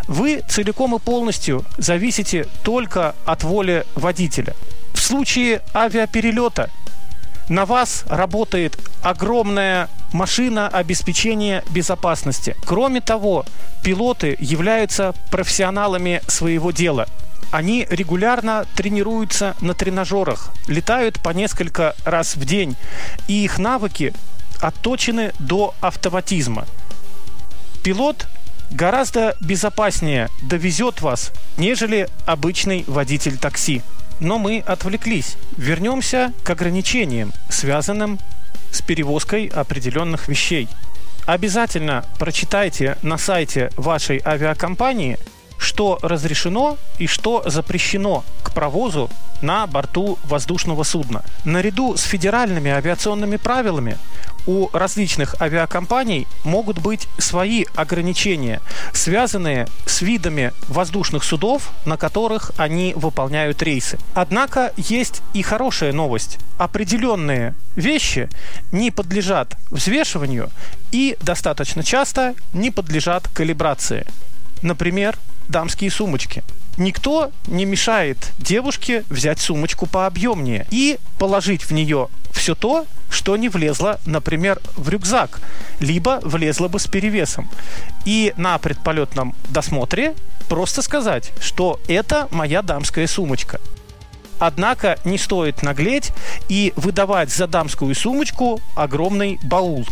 вы 0.07 0.41
целиком 0.47 0.95
и 0.95 0.99
полностью 0.99 1.65
зависите 1.77 2.47
только 2.63 3.13
от 3.25 3.43
воли 3.43 3.85
водителя. 3.95 4.55
Случае 5.03 5.61
авиаперелета 5.75 6.69
на 7.49 7.65
вас 7.65 8.05
работает 8.07 8.79
огромная 9.01 9.89
машина 10.13 10.69
обеспечения 10.69 11.61
безопасности. 11.71 12.55
Кроме 12.65 13.01
того, 13.01 13.45
пилоты 13.83 14.37
являются 14.39 15.13
профессионалами 15.29 16.21
своего 16.27 16.71
дела. 16.71 17.09
Они 17.51 17.85
регулярно 17.89 18.65
тренируются 18.77 19.57
на 19.59 19.73
тренажерах, 19.73 20.53
летают 20.69 21.21
по 21.21 21.31
несколько 21.31 21.97
раз 22.05 22.37
в 22.37 22.45
день, 22.45 22.77
и 23.27 23.43
их 23.43 23.59
навыки 23.59 24.13
отточены 24.61 25.33
до 25.37 25.75
автоматизма. 25.81 26.65
Пилот 27.83 28.25
гораздо 28.71 29.35
безопаснее 29.41 30.29
довезет 30.41 31.01
вас, 31.01 31.33
нежели 31.57 32.07
обычный 32.25 32.85
водитель 32.87 33.37
такси. 33.37 33.81
Но 34.23 34.39
мы 34.39 34.63
отвлеклись. 34.65 35.35
Вернемся 35.57 36.31
к 36.43 36.49
ограничениям, 36.49 37.33
связанным 37.49 38.19
с 38.71 38.81
перевозкой 38.81 39.47
определенных 39.47 40.29
вещей. 40.29 40.69
Обязательно 41.25 42.05
прочитайте 42.17 42.97
на 43.01 43.17
сайте 43.17 43.69
вашей 43.75 44.21
авиакомпании, 44.25 45.19
что 45.63 45.97
разрешено 46.01 46.77
и 46.99 47.07
что 47.07 47.43
запрещено 47.45 48.23
к 48.43 48.53
провозу 48.53 49.09
на 49.41 49.67
борту 49.67 50.17
воздушного 50.23 50.83
судна. 50.83 51.23
Наряду 51.43 51.97
с 51.97 52.03
федеральными 52.03 52.71
авиационными 52.71 53.37
правилами 53.37 53.97
у 54.45 54.69
различных 54.73 55.41
авиакомпаний 55.41 56.27
могут 56.43 56.79
быть 56.79 57.07
свои 57.17 57.65
ограничения, 57.75 58.61
связанные 58.93 59.67
с 59.85 60.01
видами 60.01 60.53
воздушных 60.67 61.23
судов, 61.23 61.71
на 61.85 61.97
которых 61.97 62.51
они 62.57 62.93
выполняют 62.95 63.61
рейсы. 63.61 63.97
Однако 64.13 64.73
есть 64.77 65.21
и 65.33 65.41
хорошая 65.41 65.93
новость. 65.93 66.39
Определенные 66.57 67.55
вещи 67.75 68.29
не 68.71 68.91
подлежат 68.91 69.55
взвешиванию 69.71 70.49
и 70.91 71.17
достаточно 71.21 71.83
часто 71.83 72.35
не 72.53 72.69
подлежат 72.69 73.27
калибрации. 73.27 74.05
Например, 74.61 75.17
дамские 75.47 75.91
сумочки. 75.91 76.43
Никто 76.77 77.31
не 77.47 77.65
мешает 77.65 78.31
девушке 78.39 79.03
взять 79.09 79.39
сумочку 79.39 79.85
пообъемнее 79.85 80.65
и 80.71 80.97
положить 81.19 81.63
в 81.63 81.71
нее 81.71 82.09
все 82.31 82.55
то, 82.55 82.85
что 83.09 83.37
не 83.37 83.47
влезло, 83.47 83.99
например, 84.05 84.59
в 84.75 84.89
рюкзак, 84.89 85.39
либо 85.79 86.19
влезло 86.23 86.67
бы 86.67 86.79
с 86.79 86.87
перевесом. 86.87 87.49
И 88.05 88.33
на 88.37 88.57
предполетном 88.57 89.35
досмотре 89.49 90.15
просто 90.49 90.81
сказать, 90.81 91.31
что 91.39 91.79
это 91.87 92.27
моя 92.31 92.63
дамская 92.63 93.05
сумочка. 93.05 93.59
Однако 94.39 94.97
не 95.05 95.17
стоит 95.17 95.61
наглеть 95.61 96.11
и 96.49 96.73
выдавать 96.75 97.31
за 97.31 97.47
дамскую 97.47 97.93
сумочку 97.95 98.59
огромный 98.75 99.39
баул. 99.43 99.85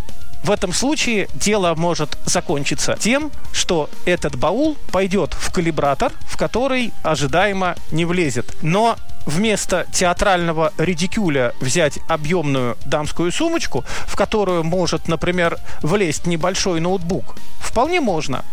В 0.43 0.49
этом 0.49 0.73
случае 0.73 1.27
дело 1.35 1.75
может 1.75 2.17
закончиться 2.25 2.97
тем, 2.99 3.31
что 3.53 3.89
этот 4.05 4.35
баул 4.35 4.75
пойдет 4.91 5.33
в 5.33 5.51
калибратор, 5.53 6.11
в 6.27 6.37
который 6.37 6.91
ожидаемо 7.03 7.75
не 7.91 8.05
влезет. 8.05 8.55
Но 8.61 8.97
вместо 9.25 9.85
театрального 9.93 10.73
редикюля 10.77 11.53
взять 11.59 11.99
объемную 12.07 12.77
дамскую 12.85 13.31
сумочку, 13.31 13.85
в 14.07 14.15
которую 14.15 14.63
может, 14.63 15.07
например, 15.07 15.59
влезть 15.81 16.25
небольшой 16.25 16.79
ноутбук, 16.79 17.35
вполне 17.59 18.01
можно. 18.01 18.43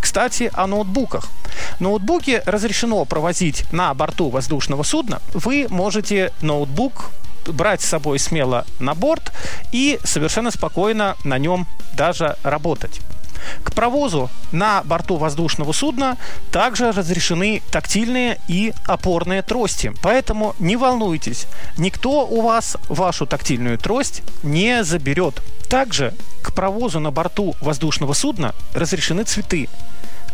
Кстати, 0.00 0.50
о 0.54 0.66
ноутбуках. 0.66 1.28
Ноутбуки 1.78 2.42
разрешено 2.46 3.04
провозить 3.04 3.64
на 3.72 3.92
борту 3.94 4.28
воздушного 4.28 4.82
судна. 4.82 5.20
Вы 5.34 5.66
можете 5.68 6.32
ноутбук 6.42 7.10
брать 7.46 7.82
с 7.82 7.88
собой 7.88 8.18
смело 8.18 8.66
на 8.78 8.94
борт 8.94 9.32
и 9.72 9.98
совершенно 10.04 10.50
спокойно 10.50 11.16
на 11.24 11.38
нем 11.38 11.66
даже 11.94 12.36
работать. 12.42 13.00
К 13.64 13.72
провозу 13.72 14.30
на 14.52 14.82
борту 14.84 15.16
воздушного 15.16 15.72
судна 15.72 16.16
также 16.52 16.92
разрешены 16.92 17.62
тактильные 17.70 18.38
и 18.48 18.72
опорные 18.86 19.42
трости. 19.42 19.92
Поэтому 20.02 20.54
не 20.58 20.76
волнуйтесь, 20.76 21.46
никто 21.78 22.26
у 22.26 22.42
вас 22.42 22.76
вашу 22.88 23.26
тактильную 23.26 23.78
трость 23.78 24.22
не 24.42 24.84
заберет. 24.84 25.40
Также 25.68 26.14
к 26.42 26.52
провозу 26.52 27.00
на 27.00 27.10
борту 27.10 27.54
воздушного 27.60 28.12
судна 28.12 28.54
разрешены 28.74 29.24
цветы. 29.24 29.68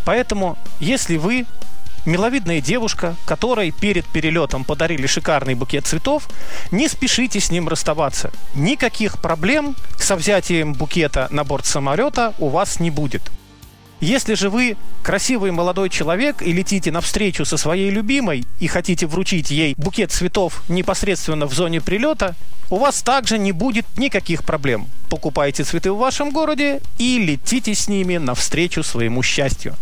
Поэтому, 0.05 0.57
если 0.79 1.17
вы 1.17 1.47
миловидная 2.07 2.61
девушка, 2.61 3.17
которой 3.27 3.71
перед 3.71 4.07
перелетом 4.07 4.65
подарили 4.65 5.07
шикарный 5.07 5.55
букет 5.55 5.87
цветов, 5.87 6.29
не 6.71 6.89
спешите 6.89 7.41
с 7.41 7.51
ним 7.51 7.69
расставаться. 7.69 8.31
Никаких 8.55 9.21
проблем 9.21 9.77
со 9.99 10.17
взятием 10.17 10.73
букета 10.73 11.29
на 11.31 11.45
борт 11.45 11.67
самолета 11.67 12.35
у 12.39 12.49
вас 12.49 12.81
не 12.81 12.91
будет. 12.91 13.23
Если 14.01 14.35
же 14.35 14.51
вы 14.51 14.77
красивый 15.03 15.53
молодой 15.53 15.89
человек 15.89 16.43
и 16.43 16.53
летите 16.53 16.91
навстречу 16.91 17.45
со 17.45 17.57
своей 17.57 17.91
любимой 17.91 18.45
и 18.61 18.67
хотите 18.67 19.07
вручить 19.07 19.51
ей 19.51 19.75
букет 19.79 20.13
цветов 20.13 20.63
непосредственно 20.69 21.47
в 21.47 21.55
зоне 21.55 21.81
прилета, 21.81 22.35
у 22.69 22.77
вас 22.77 23.01
также 23.03 23.39
не 23.39 23.53
будет 23.53 23.87
никаких 23.97 24.45
проблем. 24.45 24.87
Покупайте 25.09 25.65
цветы 25.65 25.93
в 25.93 25.99
вашем 25.99 26.31
городе 26.31 26.81
и 26.99 27.19
летите 27.19 27.75
с 27.75 27.89
ними 27.89 28.17
навстречу 28.19 28.83
своему 28.83 29.23
счастью. 29.23 29.75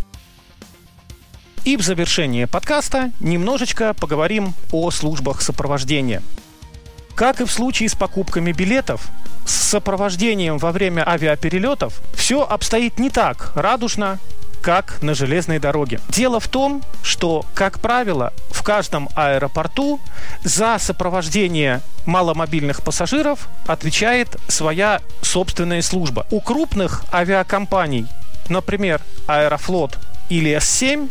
И 1.65 1.79
в 1.79 1.83
завершение 1.83 2.47
подкаста 2.47 3.11
немножечко 3.21 3.95
поговорим 3.95 4.53
о 4.71 4.91
службах 4.91 5.41
сопровождения. 5.41 6.23
Как 7.15 7.41
и 7.41 7.47
в 7.47 7.51
случае 7.51 7.89
с 7.89 7.95
покупками 7.95 8.53
билетов, 8.53 9.07
с 9.47 9.53
сопровождением 9.53 10.59
во 10.59 10.73
время 10.73 11.09
авиаперелетов 11.09 12.03
все 12.15 12.43
обстоит 12.43 12.99
не 12.99 13.09
так 13.09 13.53
радужно, 13.55 14.19
как 14.61 15.01
на 15.01 15.15
железной 15.15 15.59
дороге. 15.59 16.01
Дело 16.11 16.39
в 16.39 16.49
том, 16.49 16.83
что, 17.03 17.47
как 17.55 17.81
правило, 17.81 18.35
в 18.51 18.63
каждом 18.63 19.09
аэропорту 19.15 20.01
за 20.43 20.77
сопровождение 20.79 21.81
маломобильных 22.05 22.83
пассажиров 22.83 23.49
отвечает 23.67 24.37
своя 24.49 25.01
собственная 25.23 25.81
служба. 25.81 26.27
У 26.31 26.43
крупных 26.43 27.05
авиакомпаний, 27.11 28.07
например, 28.51 29.01
Аэрофлот 29.27 29.99
или 30.29 30.55
С-7, 30.55 31.11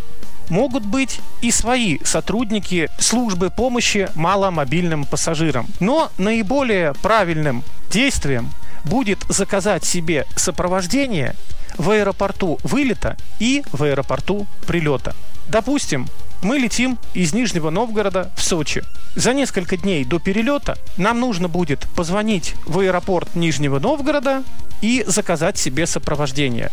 могут 0.50 0.86
быть 0.86 1.20
и 1.42 1.52
свои 1.52 2.00
сотрудники 2.04 2.90
службы 2.98 3.50
помощи 3.50 4.10
маломобильным 4.16 5.06
пассажирам. 5.06 5.68
Но 5.80 6.12
наиболее 6.18 6.94
правильным 7.02 7.64
действием 7.92 8.50
будет 8.84 9.20
заказать 9.30 9.86
себе 9.86 10.26
сопровождение 10.36 11.36
в 11.78 11.90
аэропорту 11.90 12.60
вылета 12.64 13.18
и 13.40 13.64
в 13.72 13.84
аэропорту 13.84 14.46
прилета. 14.68 15.16
Допустим, 15.48 16.08
мы 16.42 16.58
летим 16.58 16.98
из 17.14 17.34
Нижнего 17.34 17.70
Новгорода 17.70 18.30
в 18.36 18.44
Сочи. 18.44 18.84
За 19.16 19.34
несколько 19.34 19.78
дней 19.78 20.04
до 20.04 20.20
перелета 20.20 20.78
нам 20.98 21.20
нужно 21.20 21.48
будет 21.48 21.88
позвонить 21.96 22.56
в 22.66 22.80
аэропорт 22.80 23.36
Нижнего 23.36 23.80
Новгорода 23.80 24.44
и 24.82 25.04
заказать 25.08 25.58
себе 25.58 25.88
сопровождение. 25.88 26.70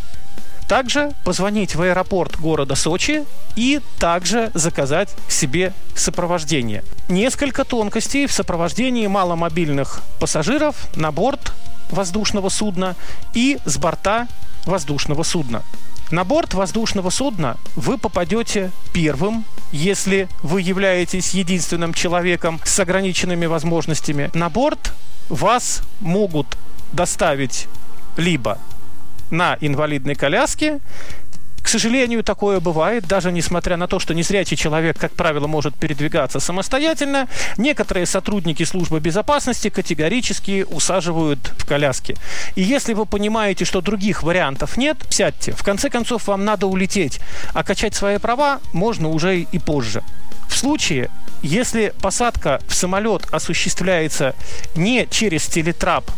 Также 0.71 1.11
позвонить 1.25 1.75
в 1.75 1.83
аэропорт 1.83 2.39
города 2.39 2.77
Сочи 2.77 3.25
и 3.57 3.81
также 3.99 4.53
заказать 4.55 5.09
себе 5.29 5.73
сопровождение. 5.97 6.85
Несколько 7.09 7.65
тонкостей 7.65 8.29
в 8.29 8.33
сопровождении 8.33 9.09
маломобильных 9.09 10.01
пассажиров 10.21 10.77
на 10.95 11.11
борт 11.11 11.53
воздушного 11.91 12.51
судна 12.51 12.95
и 13.35 13.59
с 13.65 13.79
борта 13.79 14.29
воздушного 14.65 15.25
судна. 15.25 15.65
На 16.13 16.23
борт 16.23 16.55
воздушного 16.55 17.11
судна 17.11 17.57
вы 17.75 17.99
попадете 17.99 18.71
первым, 18.95 19.45
если 19.73 20.29
вы 20.45 20.61
являетесь 20.61 21.35
единственным 21.35 21.93
человеком 21.93 22.61
с 22.65 22.79
ограниченными 22.79 23.47
возможностями. 23.47 24.31
На 24.35 24.49
борт 24.49 24.93
вас 25.31 25.83
могут 25.99 26.47
доставить 26.93 27.67
либо 28.17 28.57
на 29.31 29.57
инвалидной 29.61 30.15
коляске. 30.15 30.81
К 31.63 31.69
сожалению, 31.69 32.25
такое 32.25 32.59
бывает, 32.59 33.07
даже 33.07 33.31
несмотря 33.31 33.77
на 33.77 33.87
то, 33.87 33.99
что 33.99 34.15
незрячий 34.15 34.57
человек, 34.57 34.99
как 34.99 35.13
правило, 35.13 35.47
может 35.47 35.75
передвигаться 35.75 36.41
самостоятельно, 36.41 37.29
некоторые 37.59 38.07
сотрудники 38.07 38.65
службы 38.65 38.99
безопасности 38.99 39.69
категорически 39.69 40.65
усаживают 40.69 41.53
в 41.59 41.67
коляски. 41.67 42.17
И 42.57 42.63
если 42.63 42.95
вы 42.95 43.05
понимаете, 43.05 43.65
что 43.65 43.83
других 43.83 44.23
вариантов 44.23 44.77
нет, 44.77 44.97
сядьте. 45.11 45.53
В 45.53 45.63
конце 45.63 45.91
концов, 45.91 46.29
вам 46.29 46.45
надо 46.45 46.67
улететь, 46.67 47.21
а 47.53 47.63
качать 47.63 47.95
свои 47.95 48.19
права 48.19 48.61
можно 48.73 49.09
уже 49.09 49.41
и 49.41 49.59
позже. 49.59 50.03
В 50.49 50.57
случае, 50.57 51.11
если 51.43 51.93
посадка 52.03 52.61
в 52.67 52.75
самолет 52.75 53.27
осуществляется 53.31 54.35
не 54.75 55.07
через 55.11 55.47
телетрап, 55.47 56.11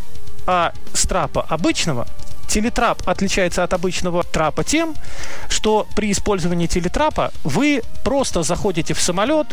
а 0.47 0.73
с 0.93 1.03
трапа 1.03 1.41
обычного, 1.43 2.07
Телетрап 2.47 3.07
отличается 3.07 3.63
от 3.63 3.73
обычного 3.73 4.23
трапа 4.23 4.63
тем, 4.63 4.95
что 5.49 5.87
при 5.95 6.11
использовании 6.11 6.67
телетрапа 6.67 7.31
вы 7.43 7.81
просто 8.03 8.43
заходите 8.43 8.93
в 8.93 9.01
самолет, 9.01 9.47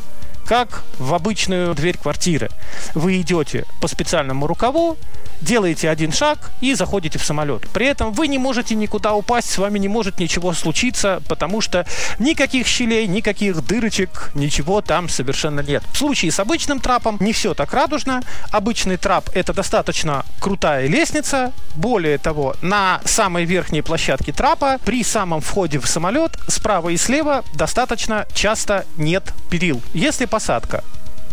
как 0.51 0.83
в 0.99 1.15
обычную 1.15 1.77
дверь 1.77 1.97
квартиры. 1.97 2.51
Вы 2.97 3.21
идете 3.21 3.67
по 3.81 3.87
специальному 3.87 4.49
рукаву, 4.49 4.99
делаете 5.41 5.89
один 5.89 6.13
шаг 6.13 6.51
и 6.61 6.75
заходите 6.75 7.21
в 7.21 7.25
самолет. 7.25 7.69
При 7.73 7.87
этом 7.87 8.13
вы 8.13 8.27
не 8.27 8.37
можете 8.37 8.75
никуда 8.75 9.15
упасть, 9.15 9.49
с 9.49 9.59
вами 9.59 9.79
не 9.79 9.87
может 9.87 10.19
ничего 10.19 10.53
случиться, 10.53 11.23
потому 11.29 11.61
что 11.61 11.87
никаких 12.19 12.67
щелей, 12.67 13.07
никаких 13.07 13.65
дырочек, 13.65 14.33
ничего 14.35 14.81
там 14.81 15.09
совершенно 15.09 15.61
нет. 15.61 15.85
В 15.93 15.97
случае 15.97 16.33
с 16.33 16.41
обычным 16.41 16.81
трапом 16.81 17.17
не 17.21 17.33
все 17.33 17.55
так 17.55 17.73
радужно. 17.73 18.21
Обычный 18.51 18.97
трап 18.97 19.31
это 19.33 19.53
достаточно 19.53 20.25
крутая 20.41 20.89
лестница. 20.89 21.53
Более 21.77 22.19
того, 22.19 22.57
на 22.61 23.01
самой 23.05 23.45
верхней 23.45 23.83
площадке 23.83 24.33
трапа 24.33 24.79
при 24.85 25.05
самом 25.05 25.43
входе 25.43 25.79
в 25.79 25.87
самолет 25.87 26.37
справа 26.49 26.89
и 26.89 26.97
слева 26.97 27.45
достаточно 27.55 28.27
часто 28.35 28.85
нет 28.97 29.33
перил. 29.49 29.81
Если 29.95 30.25
посадка 30.41 30.83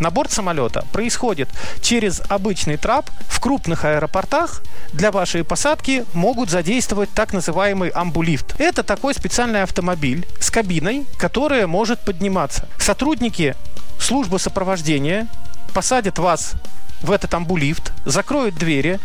на 0.02 0.12
борт 0.12 0.32
самолета 0.34 0.86
происходит 0.92 1.48
через 1.82 2.22
обычный 2.28 2.76
трап, 2.76 3.10
в 3.30 3.40
крупных 3.40 3.86
аэропортах 3.86 4.62
для 4.92 5.12
вашей 5.12 5.46
посадки 5.46 6.04
могут 6.14 6.50
задействовать 6.50 7.10
так 7.16 7.32
называемый 7.32 7.90
амбулифт. 7.90 8.60
Это 8.60 8.84
такой 8.84 9.14
специальный 9.14 9.64
автомобиль 9.64 10.28
с 10.42 10.52
кабиной, 10.52 11.06
которая 11.18 11.68
может 11.68 12.00
подниматься. 12.02 12.68
Сотрудники 12.78 13.56
службы 13.98 14.40
сопровождения 14.40 15.28
посадят 15.74 16.20
вас 16.20 16.56
в 17.02 17.10
этот 17.12 17.34
амбулифт, 17.34 17.94
закроют 18.06 18.56
двери, 18.56 19.00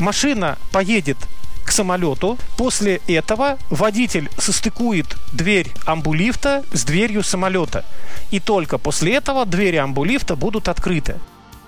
машина 0.00 0.58
поедет 0.72 1.18
к 1.64 1.72
самолету. 1.72 2.38
После 2.56 3.00
этого 3.06 3.58
водитель 3.70 4.30
состыкует 4.38 5.16
дверь 5.32 5.72
амбулифта 5.86 6.62
с 6.72 6.84
дверью 6.84 7.22
самолета. 7.22 7.84
И 8.30 8.40
только 8.40 8.78
после 8.78 9.14
этого 9.14 9.46
двери 9.46 9.76
амбулифта 9.76 10.36
будут 10.36 10.68
открыты. 10.68 11.16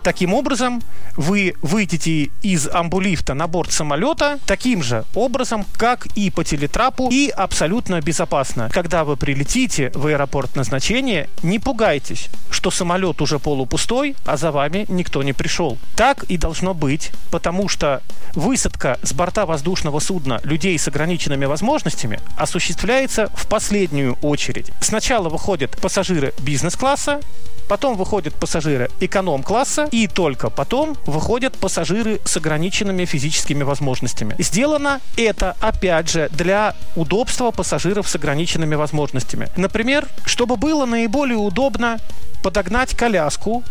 Таким 0.06 0.34
образом, 0.34 0.84
вы 1.16 1.56
выйдете 1.62 2.30
из 2.40 2.68
амбулифта 2.68 3.34
на 3.34 3.48
борт 3.48 3.72
самолета 3.72 4.38
таким 4.46 4.80
же 4.80 5.04
образом, 5.16 5.66
как 5.76 6.06
и 6.14 6.30
по 6.30 6.44
телетрапу, 6.44 7.08
и 7.10 7.28
абсолютно 7.28 8.00
безопасно. 8.00 8.70
Когда 8.72 9.02
вы 9.02 9.16
прилетите 9.16 9.90
в 9.96 10.06
аэропорт 10.06 10.54
назначения, 10.54 11.28
не 11.42 11.58
пугайтесь, 11.58 12.28
что 12.50 12.70
самолет 12.70 13.20
уже 13.20 13.40
полупустой, 13.40 14.14
а 14.24 14.36
за 14.36 14.52
вами 14.52 14.86
никто 14.88 15.24
не 15.24 15.32
пришел. 15.32 15.76
Так 15.96 16.22
и 16.28 16.38
должно 16.38 16.72
быть, 16.72 17.10
потому 17.32 17.68
что 17.68 18.00
высадка 18.34 19.00
с 19.02 19.12
борта 19.12 19.44
воздушного 19.44 19.98
судна 19.98 20.40
людей 20.44 20.78
с 20.78 20.86
ограниченными 20.86 21.46
возможностями 21.46 22.20
осуществляется 22.36 23.28
в 23.34 23.48
последнюю 23.48 24.14
очередь. 24.22 24.70
Сначала 24.80 25.28
выходят 25.28 25.76
пассажиры 25.80 26.32
бизнес-класса, 26.38 27.20
потом 27.68 27.96
выходят 27.96 28.34
пассажиры 28.34 28.90
эконом-класса, 29.00 29.88
и 29.96 30.08
только 30.08 30.50
потом 30.50 30.94
выходят 31.06 31.56
пассажиры 31.56 32.20
с 32.26 32.36
ограниченными 32.36 33.06
физическими 33.06 33.62
возможностями. 33.62 34.34
Сделано 34.38 35.00
это, 35.16 35.56
опять 35.58 36.10
же, 36.10 36.28
для 36.32 36.74
удобства 36.96 37.50
пассажиров 37.50 38.06
с 38.06 38.14
ограниченными 38.14 38.74
возможностями. 38.74 39.48
Например, 39.56 40.06
чтобы 40.26 40.58
было 40.58 40.84
наиболее 40.84 41.38
удобно 41.38 41.96
подогнать 42.42 42.94
коляску 42.94 43.64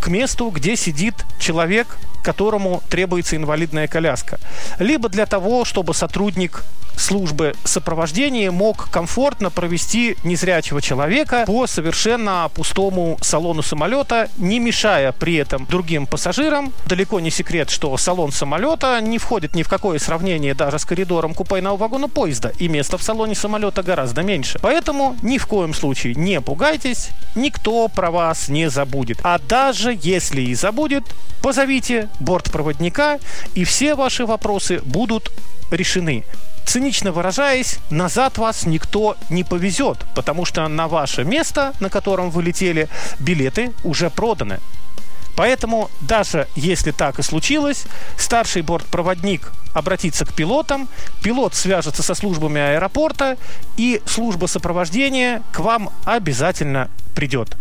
к 0.00 0.08
месту, 0.08 0.50
где 0.50 0.76
сидит 0.76 1.14
человек, 1.38 1.98
которому 2.22 2.82
требуется 2.88 3.36
инвалидная 3.36 3.88
коляска. 3.88 4.38
Либо 4.78 5.08
для 5.08 5.26
того, 5.26 5.64
чтобы 5.64 5.94
сотрудник 5.94 6.64
службы 7.00 7.54
сопровождения 7.64 8.50
мог 8.50 8.90
комфортно 8.90 9.50
провести 9.50 10.16
незрячего 10.22 10.82
человека 10.82 11.44
по 11.46 11.66
совершенно 11.66 12.50
пустому 12.54 13.18
салону 13.22 13.62
самолета, 13.62 14.28
не 14.36 14.58
мешая 14.60 15.12
при 15.12 15.36
этом 15.36 15.66
другим 15.66 16.06
пассажирам. 16.06 16.72
Далеко 16.86 17.20
не 17.20 17.30
секрет, 17.30 17.70
что 17.70 17.96
салон 17.96 18.32
самолета 18.32 19.00
не 19.00 19.18
входит 19.18 19.54
ни 19.54 19.62
в 19.62 19.68
какое 19.68 19.98
сравнение 19.98 20.54
даже 20.54 20.78
с 20.78 20.84
коридором 20.84 21.34
купейного 21.34 21.76
вагона 21.76 22.08
поезда, 22.08 22.52
и 22.58 22.68
места 22.68 22.98
в 22.98 23.02
салоне 23.02 23.34
самолета 23.34 23.82
гораздо 23.82 24.22
меньше. 24.22 24.58
Поэтому 24.60 25.16
ни 25.22 25.38
в 25.38 25.46
коем 25.46 25.74
случае 25.74 26.14
не 26.14 26.40
пугайтесь, 26.40 27.08
никто 27.34 27.88
про 27.88 28.10
вас 28.10 28.48
не 28.48 28.68
забудет. 28.68 29.18
А 29.22 29.38
даже 29.90 29.98
если 30.02 30.42
и 30.42 30.54
забудет, 30.54 31.04
позовите 31.42 32.08
бортпроводника, 32.20 33.18
и 33.54 33.64
все 33.64 33.94
ваши 33.94 34.24
вопросы 34.24 34.80
будут 34.84 35.32
решены. 35.70 36.24
Цинично 36.64 37.10
выражаясь, 37.10 37.78
назад 37.90 38.38
вас 38.38 38.66
никто 38.66 39.16
не 39.30 39.44
повезет, 39.44 39.98
потому 40.14 40.44
что 40.44 40.68
на 40.68 40.86
ваше 40.86 41.24
место, 41.24 41.72
на 41.80 41.90
котором 41.90 42.30
вы 42.30 42.42
летели, 42.42 42.88
билеты 43.18 43.72
уже 43.82 44.10
проданы. 44.10 44.60
Поэтому 45.36 45.90
даже 46.00 46.46
если 46.54 46.92
так 46.92 47.18
и 47.18 47.22
случилось, 47.22 47.84
старший 48.16 48.62
бортпроводник 48.62 49.52
обратится 49.74 50.24
к 50.24 50.34
пилотам, 50.34 50.88
пилот 51.22 51.54
свяжется 51.54 52.02
со 52.02 52.14
службами 52.14 52.60
аэропорта, 52.60 53.36
и 53.76 54.00
служба 54.06 54.46
сопровождения 54.46 55.42
к 55.52 55.60
вам 55.60 55.90
обязательно 56.04 56.88
придет. 57.14 57.56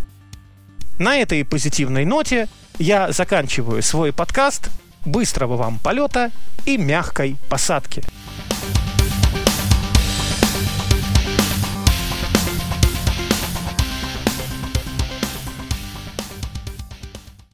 На 1.00 1.16
этой 1.16 1.46
позитивной 1.46 2.04
ноте 2.04 2.50
я 2.78 3.14
заканчиваю 3.14 3.82
свой 3.82 4.12
подкаст. 4.12 4.70
Быстрого 5.06 5.56
вам 5.56 5.80
полета 5.80 6.30
и 6.66 6.78
мягкой 6.78 7.38
посадки. 7.50 8.04